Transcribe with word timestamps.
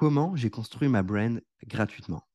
comment 0.00 0.34
j'ai 0.34 0.48
construit 0.48 0.88
ma 0.88 1.02
brand 1.02 1.42
gratuitement. 1.66 2.26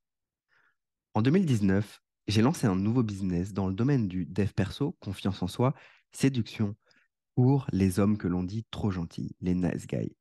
En 1.15 1.23
2019, 1.23 1.99
j'ai 2.27 2.43
lancé 2.43 2.67
un 2.67 2.75
nouveau 2.75 3.01
business 3.01 3.53
dans 3.53 3.65
le 3.65 3.73
domaine 3.73 4.07
du 4.07 4.27
dev 4.27 4.51
perso, 4.53 4.91
confiance 4.99 5.41
en 5.41 5.47
soi, 5.47 5.73
séduction 6.12 6.75
pour 7.33 7.65
les 7.71 7.99
hommes 7.99 8.20
que 8.20 8.28
l'on 8.28 8.43
dit 8.43 8.67
trop 8.70 8.91
gentils, 8.91 9.36
les 9.41 9.55
nice 9.55 9.88
guys. 9.88 10.15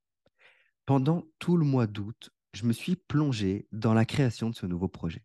Pendant 0.86 1.26
tout 1.38 1.58
le 1.58 1.66
mois 1.66 1.86
d'août, 1.86 2.30
je 2.54 2.64
me 2.64 2.72
suis 2.72 2.96
plongé 2.96 3.68
dans 3.72 3.92
la 3.92 4.06
création 4.06 4.48
de 4.48 4.54
ce 4.54 4.64
nouveau 4.64 4.88
projet. 4.88 5.22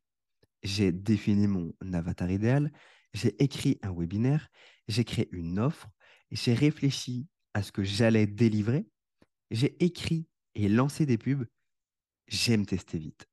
J'ai 0.61 0.91
défini 0.91 1.47
mon 1.47 1.73
avatar 1.93 2.29
idéal, 2.29 2.69
j'ai 3.13 3.41
écrit 3.41 3.79
un 3.81 3.93
webinaire, 3.93 4.49
j'ai 4.89 5.05
créé 5.05 5.29
une 5.31 5.57
offre, 5.57 5.87
j'ai 6.31 6.53
réfléchi 6.53 7.29
à 7.53 7.63
ce 7.63 7.71
que 7.71 7.85
j'allais 7.85 8.27
délivrer, 8.27 8.89
j'ai 9.51 9.81
écrit 9.81 10.27
et 10.55 10.67
lancé 10.67 11.05
des 11.05 11.17
pubs, 11.17 11.45
j'aime 12.29 12.65
tester 12.65 12.97
vite. 12.97 13.27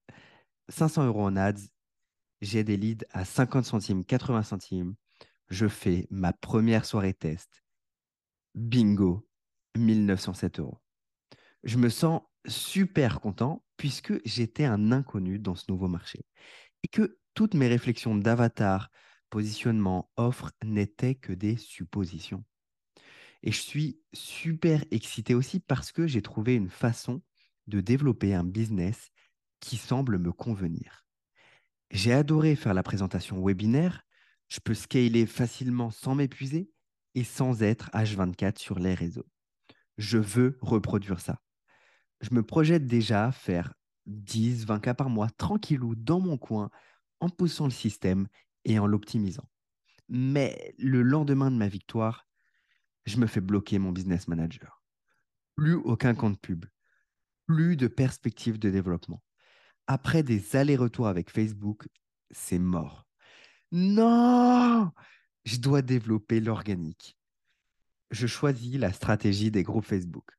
500 0.68 1.07
euros 1.07 1.25
en 1.25 1.36
ads, 1.36 1.54
j'ai 2.40 2.64
des 2.64 2.76
leads 2.76 3.07
à 3.11 3.25
50 3.25 3.64
centimes, 3.64 4.04
80 4.04 4.43
centimes, 4.43 4.94
je 5.48 5.68
fais 5.68 6.07
ma 6.11 6.32
première 6.32 6.84
soirée 6.84 7.14
test. 7.14 7.62
Bingo, 8.54 9.29
1907 9.76 10.61
euros. 10.61 10.80
Je 11.62 11.79
me 11.79 11.88
sens 11.88 12.22
super 12.46 13.21
content 13.21 13.64
puisque 13.76 14.14
j'étais 14.24 14.64
un 14.64 14.93
inconnu 14.93 15.38
dans 15.38 15.54
ce 15.54 15.64
nouveau 15.68 15.88
marché 15.88 16.24
et 16.82 16.88
que 16.88 17.18
toutes 17.35 17.54
mes 17.54 17.68
réflexions 17.68 18.16
d'avatar, 18.16 18.90
positionnement, 19.30 20.10
offre 20.16 20.52
n'étaient 20.64 21.14
que 21.14 21.32
des 21.32 21.57
suppositions. 21.57 22.44
Et 23.43 23.52
je 23.52 23.60
suis 23.60 24.00
super 24.14 24.85
excité 24.90 25.35
aussi 25.35 25.60
parce 25.60 25.93
que 25.93 26.07
j'ai 26.07 26.22
trouvé 26.22 26.54
une 26.54 26.71
façon 26.71 27.22
de 27.66 27.80
développer 27.80 28.34
un 28.34 28.44
business 28.44 29.11
qui 29.61 29.76
semble 29.76 30.18
me 30.18 30.32
convenir. 30.32 31.07
J'ai 31.90 32.12
adoré 32.12 32.56
faire 32.56 32.74
la 32.74 32.82
présentation 32.82 33.44
webinaire, 33.44 34.02
je 34.48 34.60
peux 34.60 34.74
scaler 34.74 35.27
facilement 35.27 35.91
sans 35.91 36.14
m'épuiser 36.14 36.70
et 37.14 37.24
sans 37.24 37.62
être 37.62 37.91
H24 37.91 38.58
sur 38.58 38.78
les 38.78 38.94
réseaux. 38.94 39.26
Je 39.98 40.18
veux 40.18 40.58
reproduire 40.60 41.20
ça. 41.20 41.41
Je 42.20 42.34
me 42.34 42.42
projette 42.42 42.86
déjà 42.86 43.26
à 43.26 43.32
faire 43.32 43.74
10, 44.06 44.66
20 44.66 44.80
cas 44.80 44.94
par 44.94 45.10
mois 45.10 45.30
tranquillou 45.30 45.94
dans 45.94 46.20
mon 46.20 46.38
coin 46.38 46.70
en 47.20 47.28
poussant 47.28 47.64
le 47.64 47.70
système 47.70 48.28
et 48.64 48.78
en 48.78 48.86
l'optimisant. 48.86 49.48
Mais 50.08 50.74
le 50.78 51.02
lendemain 51.02 51.50
de 51.50 51.56
ma 51.56 51.69
victoire, 51.69 52.28
je 53.06 53.19
me 53.19 53.26
fais 53.26 53.41
bloquer 53.41 53.78
mon 53.78 53.92
business 53.92 54.28
manager. 54.28 54.82
Plus 55.56 55.74
aucun 55.74 56.14
compte 56.14 56.41
pub, 56.41 56.66
plus 57.47 57.77
de 57.77 57.86
perspective 57.86 58.58
de 58.58 58.70
développement. 58.70 59.22
Après 59.86 60.22
des 60.22 60.56
allers-retours 60.56 61.08
avec 61.08 61.30
Facebook, 61.30 61.88
c'est 62.30 62.58
mort. 62.58 63.06
Non, 63.72 64.91
je 65.44 65.56
dois 65.58 65.83
développer 65.83 66.41
l'organique. 66.41 67.16
Je 68.11 68.27
choisis 68.27 68.77
la 68.77 68.92
stratégie 68.92 69.50
des 69.50 69.62
groupes 69.62 69.84
Facebook. 69.84 70.30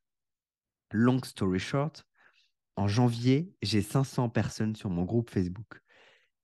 Long 0.91 1.21
story 1.23 1.59
short, 1.59 2.05
en 2.75 2.87
janvier, 2.87 3.53
j'ai 3.61 3.81
500 3.81 4.29
personnes 4.29 4.75
sur 4.75 4.89
mon 4.89 5.03
groupe 5.03 5.29
Facebook. 5.29 5.81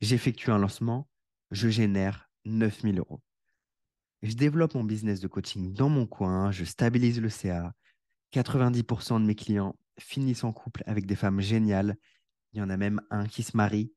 J'effectue 0.01 0.51
un 0.51 0.57
lancement, 0.57 1.07
je 1.51 1.69
génère 1.69 2.29
9000 2.45 2.99
euros. 2.99 3.21
Je 4.21 4.33
développe 4.33 4.73
mon 4.75 4.83
business 4.83 5.19
de 5.19 5.27
coaching 5.27 5.73
dans 5.73 5.89
mon 5.89 6.07
coin, 6.07 6.51
je 6.51 6.63
stabilise 6.63 7.21
le 7.21 7.29
CA. 7.29 7.73
90% 8.33 9.21
de 9.21 9.25
mes 9.25 9.35
clients 9.35 9.75
finissent 9.99 10.43
en 10.43 10.53
couple 10.53 10.83
avec 10.85 11.05
des 11.05 11.15
femmes 11.15 11.41
géniales. 11.41 11.97
Il 12.53 12.59
y 12.59 12.61
en 12.61 12.69
a 12.69 12.77
même 12.77 13.01
un 13.09 13.25
qui 13.25 13.43
se 13.43 13.57
marie. 13.57 13.93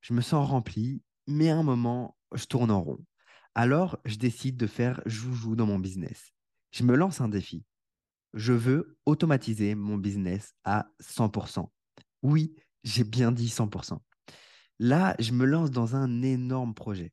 Je 0.00 0.14
me 0.14 0.20
sens 0.20 0.48
rempli, 0.48 1.02
mais 1.26 1.50
à 1.50 1.56
un 1.56 1.62
moment, 1.62 2.16
je 2.32 2.44
tourne 2.44 2.70
en 2.70 2.82
rond. 2.82 3.04
Alors, 3.54 3.98
je 4.04 4.16
décide 4.16 4.56
de 4.56 4.66
faire 4.66 5.00
joujou 5.06 5.56
dans 5.56 5.66
mon 5.66 5.78
business. 5.78 6.32
Je 6.72 6.84
me 6.84 6.94
lance 6.94 7.20
un 7.20 7.28
défi. 7.28 7.64
Je 8.34 8.52
veux 8.52 8.98
automatiser 9.06 9.74
mon 9.74 9.96
business 9.96 10.52
à 10.64 10.88
100%. 11.00 11.70
Oui, 12.22 12.54
j'ai 12.84 13.04
bien 13.04 13.32
dit 13.32 13.48
100%. 13.48 13.98
Là, 14.78 15.16
je 15.18 15.32
me 15.32 15.46
lance 15.46 15.70
dans 15.70 15.96
un 15.96 16.22
énorme 16.22 16.74
projet. 16.74 17.12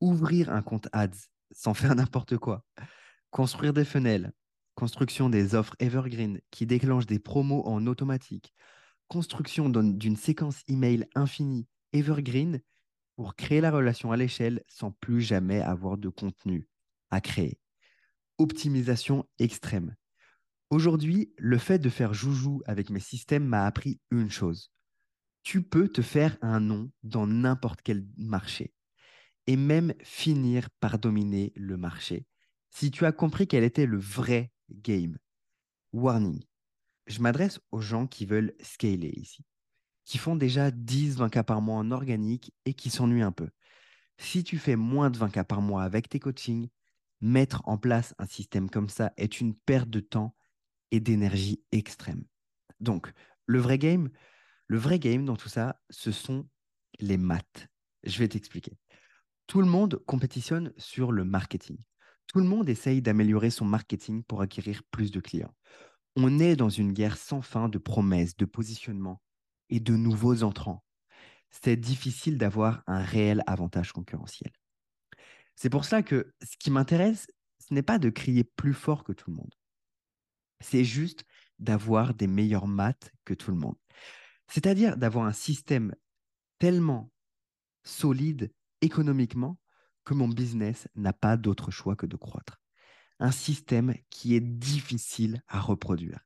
Ouvrir 0.00 0.50
un 0.50 0.62
compte 0.62 0.88
ads 0.92 1.10
sans 1.50 1.74
faire 1.74 1.94
n'importe 1.94 2.38
quoi. 2.38 2.64
Construire 3.30 3.72
des 3.72 3.84
fenêtres, 3.84 4.30
construction 4.74 5.28
des 5.28 5.54
offres 5.54 5.76
evergreen 5.78 6.40
qui 6.50 6.66
déclenchent 6.66 7.06
des 7.06 7.18
promos 7.18 7.62
en 7.66 7.86
automatique, 7.86 8.54
construction 9.08 9.68
d'une 9.68 10.16
séquence 10.16 10.62
email 10.68 11.06
infinie 11.14 11.66
evergreen 11.92 12.60
pour 13.16 13.36
créer 13.36 13.60
la 13.60 13.70
relation 13.70 14.12
à 14.12 14.16
l'échelle 14.16 14.62
sans 14.68 14.90
plus 14.90 15.20
jamais 15.20 15.60
avoir 15.60 15.96
de 15.96 16.08
contenu 16.08 16.68
à 17.10 17.20
créer. 17.20 17.58
Optimisation 18.38 19.28
extrême. 19.38 19.94
Aujourd'hui, 20.70 21.32
le 21.38 21.58
fait 21.58 21.78
de 21.78 21.88
faire 21.88 22.14
joujou 22.14 22.62
avec 22.66 22.90
mes 22.90 23.00
systèmes 23.00 23.44
m'a 23.44 23.66
appris 23.66 24.00
une 24.10 24.30
chose. 24.30 24.72
Tu 25.44 25.62
peux 25.62 25.88
te 25.88 26.02
faire 26.02 26.36
un 26.42 26.58
nom 26.58 26.90
dans 27.02 27.26
n'importe 27.26 27.80
quel 27.82 28.04
marché 28.16 28.74
et 29.46 29.56
même 29.56 29.92
finir 30.02 30.70
par 30.80 30.98
dominer 30.98 31.52
le 31.54 31.76
marché. 31.76 32.26
Si 32.70 32.90
tu 32.90 33.04
as 33.04 33.12
compris 33.12 33.46
quel 33.46 33.62
était 33.62 33.86
le 33.86 33.98
vrai 33.98 34.50
game, 34.70 35.18
warning, 35.92 36.42
je 37.06 37.20
m'adresse 37.20 37.60
aux 37.70 37.80
gens 37.80 38.06
qui 38.06 38.26
veulent 38.26 38.54
scaler 38.60 39.12
ici, 39.16 39.44
qui 40.04 40.18
font 40.18 40.36
déjà 40.36 40.70
10-20 40.70 41.30
cas 41.30 41.42
par 41.42 41.60
mois 41.60 41.76
en 41.76 41.90
organique 41.90 42.52
et 42.64 42.74
qui 42.74 42.90
s'ennuient 42.90 43.22
un 43.22 43.32
peu. 43.32 43.50
Si 44.18 44.44
tu 44.44 44.58
fais 44.58 44.76
moins 44.76 45.10
de 45.10 45.18
20 45.18 45.30
cas 45.30 45.44
par 45.44 45.60
mois 45.60 45.82
avec 45.82 46.08
tes 46.08 46.20
coachings, 46.20 46.68
mettre 47.20 47.62
en 47.64 47.78
place 47.78 48.14
un 48.18 48.26
système 48.26 48.70
comme 48.70 48.88
ça 48.88 49.12
est 49.16 49.40
une 49.40 49.54
perte 49.54 49.88
de 49.88 50.00
temps 50.00 50.36
et 50.90 51.00
d'énergie 51.00 51.62
extrême. 51.72 52.24
Donc, 52.80 53.12
le 53.46 53.58
vrai 53.58 53.78
game, 53.78 54.10
le 54.66 54.78
vrai 54.78 54.98
game 54.98 55.24
dans 55.24 55.36
tout 55.36 55.48
ça, 55.48 55.80
ce 55.90 56.12
sont 56.12 56.48
les 57.00 57.16
maths. 57.16 57.68
Je 58.04 58.18
vais 58.18 58.28
t'expliquer. 58.28 58.78
Tout 59.46 59.60
le 59.60 59.66
monde 59.66 60.02
compétitionne 60.06 60.72
sur 60.76 61.12
le 61.12 61.24
marketing. 61.24 61.78
Tout 62.26 62.38
le 62.38 62.44
monde 62.44 62.68
essaye 62.68 63.02
d'améliorer 63.02 63.50
son 63.50 63.64
marketing 63.64 64.22
pour 64.24 64.40
acquérir 64.40 64.82
plus 64.90 65.10
de 65.10 65.20
clients. 65.20 65.54
On 66.16 66.38
est 66.38 66.56
dans 66.56 66.68
une 66.68 66.92
guerre 66.92 67.16
sans 67.16 67.42
fin 67.42 67.68
de 67.68 67.78
promesses, 67.78 68.36
de 68.36 68.44
positionnement 68.44 69.20
et 69.68 69.80
de 69.80 69.94
nouveaux 69.94 70.42
entrants. 70.42 70.84
C'est 71.50 71.76
difficile 71.76 72.38
d'avoir 72.38 72.82
un 72.86 73.02
réel 73.02 73.42
avantage 73.46 73.92
concurrentiel. 73.92 74.52
C'est 75.54 75.70
pour 75.70 75.84
cela 75.84 76.02
que 76.02 76.32
ce 76.42 76.56
qui 76.58 76.70
m'intéresse, 76.70 77.28
ce 77.58 77.74
n'est 77.74 77.82
pas 77.82 77.98
de 77.98 78.10
crier 78.10 78.44
plus 78.44 78.74
fort 78.74 79.04
que 79.04 79.12
tout 79.12 79.30
le 79.30 79.36
monde. 79.36 79.54
C'est 80.60 80.84
juste 80.84 81.24
d'avoir 81.58 82.14
des 82.14 82.26
meilleurs 82.26 82.66
maths 82.66 83.12
que 83.24 83.34
tout 83.34 83.50
le 83.50 83.56
monde. 83.56 83.76
C'est-à-dire 84.48 84.96
d'avoir 84.96 85.26
un 85.26 85.32
système 85.32 85.94
tellement 86.58 87.10
solide 87.84 88.52
économiquement 88.80 89.58
que 90.04 90.14
mon 90.14 90.28
business 90.28 90.88
n'a 90.94 91.12
pas 91.12 91.36
d'autre 91.36 91.70
choix 91.70 91.96
que 91.96 92.06
de 92.06 92.16
croître. 92.16 92.60
Un 93.20 93.30
système 93.30 93.94
qui 94.10 94.34
est 94.34 94.40
difficile 94.40 95.42
à 95.48 95.60
reproduire, 95.60 96.20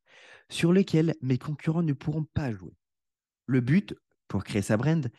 sur 0.48 0.72
lequel 0.72 1.14
mes 1.20 1.38
concurrents 1.38 1.82
ne 1.82 1.92
pourront 1.92 2.24
pas 2.24 2.52
jouer. 2.52 2.76
Le 3.46 3.60
but, 3.60 3.94
pour 4.26 4.44
créer 4.44 4.62
sa 4.62 4.76
brand, 4.76 5.10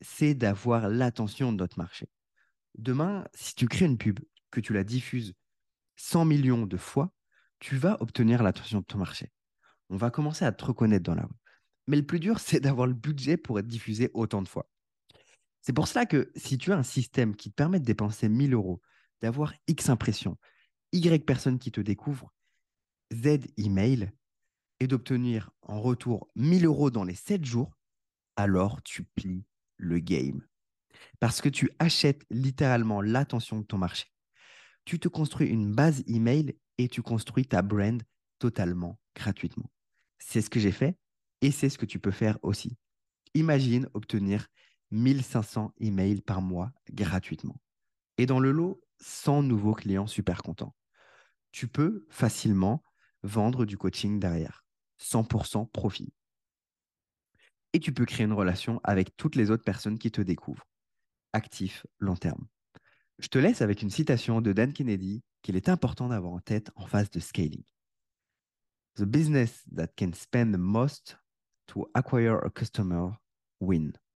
c'est 0.00 0.34
d'avoir 0.34 0.88
l'attention 0.88 1.52
de 1.52 1.58
notre 1.58 1.78
marché. 1.78 2.08
Demain, 2.76 3.26
si 3.34 3.54
tu 3.54 3.68
crées 3.68 3.86
une 3.86 3.98
pub, 3.98 4.20
que 4.50 4.60
tu 4.60 4.72
la 4.72 4.84
diffuses 4.84 5.34
100 5.96 6.24
millions 6.24 6.66
de 6.66 6.76
fois, 6.76 7.12
tu 7.58 7.76
vas 7.76 7.96
obtenir 8.00 8.42
l'attention 8.42 8.80
de 8.80 8.84
ton 8.84 8.98
marché. 8.98 9.32
On 9.88 9.96
va 9.96 10.10
commencer 10.10 10.44
à 10.44 10.52
te 10.52 10.64
reconnaître 10.64 11.04
dans 11.04 11.14
la 11.14 11.22
rue. 11.22 11.36
Mais 11.86 11.96
le 11.96 12.04
plus 12.04 12.20
dur, 12.20 12.40
c'est 12.40 12.60
d'avoir 12.60 12.86
le 12.86 12.94
budget 12.94 13.36
pour 13.36 13.58
être 13.58 13.66
diffusé 13.66 14.10
autant 14.14 14.42
de 14.42 14.48
fois. 14.48 14.68
C'est 15.66 15.72
pour 15.72 15.88
cela 15.88 16.06
que 16.06 16.30
si 16.36 16.58
tu 16.58 16.70
as 16.70 16.76
un 16.76 16.84
système 16.84 17.34
qui 17.34 17.50
te 17.50 17.56
permet 17.56 17.80
de 17.80 17.84
dépenser 17.84 18.28
1000 18.28 18.54
euros, 18.54 18.80
d'avoir 19.20 19.52
X 19.66 19.88
impressions, 19.88 20.38
Y 20.92 21.26
personnes 21.26 21.58
qui 21.58 21.72
te 21.72 21.80
découvrent, 21.80 22.32
Z 23.12 23.40
email, 23.56 24.12
et 24.78 24.86
d'obtenir 24.86 25.50
en 25.62 25.80
retour 25.80 26.30
1000 26.36 26.66
euros 26.66 26.90
dans 26.92 27.02
les 27.02 27.16
7 27.16 27.44
jours, 27.44 27.76
alors 28.36 28.80
tu 28.84 29.02
plies 29.02 29.44
le 29.76 29.98
game. 29.98 30.46
Parce 31.18 31.40
que 31.40 31.48
tu 31.48 31.68
achètes 31.80 32.24
littéralement 32.30 33.00
l'attention 33.00 33.58
de 33.58 33.64
ton 33.64 33.78
marché. 33.78 34.06
Tu 34.84 35.00
te 35.00 35.08
construis 35.08 35.48
une 35.48 35.74
base 35.74 36.04
email 36.06 36.56
et 36.78 36.86
tu 36.86 37.02
construis 37.02 37.44
ta 37.44 37.62
brand 37.62 38.00
totalement 38.38 39.00
gratuitement. 39.16 39.72
C'est 40.20 40.42
ce 40.42 40.50
que 40.50 40.60
j'ai 40.60 40.70
fait 40.70 40.96
et 41.40 41.50
c'est 41.50 41.70
ce 41.70 41.78
que 41.78 41.86
tu 41.86 41.98
peux 41.98 42.12
faire 42.12 42.38
aussi. 42.42 42.78
Imagine 43.34 43.88
obtenir 43.94 44.46
1500 44.90 45.72
emails 45.78 46.20
par 46.20 46.42
mois 46.42 46.72
gratuitement. 46.90 47.60
Et 48.18 48.26
dans 48.26 48.40
le 48.40 48.52
lot, 48.52 48.80
100 49.00 49.42
nouveaux 49.42 49.74
clients 49.74 50.06
super 50.06 50.42
contents. 50.42 50.74
Tu 51.52 51.68
peux 51.68 52.06
facilement 52.08 52.82
vendre 53.22 53.64
du 53.64 53.76
coaching 53.76 54.18
derrière. 54.20 54.64
100% 54.98 55.70
profit. 55.70 56.12
et 57.72 57.80
tu 57.80 57.92
peux 57.92 58.06
créer 58.06 58.24
une 58.24 58.32
relation 58.32 58.80
avec 58.84 59.14
toutes 59.18 59.36
les 59.36 59.50
autres 59.50 59.64
personnes 59.64 59.98
qui 59.98 60.10
te 60.10 60.22
découvrent. 60.22 60.66
Actif 61.34 61.86
long 61.98 62.16
terme. 62.16 62.46
Je 63.18 63.28
te 63.28 63.38
laisse 63.38 63.60
avec 63.60 63.82
une 63.82 63.90
citation 63.90 64.40
de 64.40 64.54
Dan 64.54 64.72
Kennedy 64.72 65.22
qu'il 65.42 65.56
est 65.56 65.68
important 65.68 66.08
d'avoir 66.08 66.32
en 66.32 66.40
tête 66.40 66.70
en 66.76 66.86
phase 66.86 67.10
de 67.10 67.20
scaling. 67.20 67.64
The 68.94 69.02
business 69.02 69.62
that 69.74 69.88
can 69.98 70.12
spend 70.14 70.54
the 70.54 70.58
most 70.58 71.18
to 71.66 71.86
acquire 71.92 72.38
a 72.44 72.50
customer 72.50 73.10
win. 73.60 73.92